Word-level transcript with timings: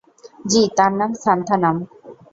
জি, 0.45 0.61
তার 0.77 0.91
নাম 0.99 1.11
সান্থানাম। 1.23 1.75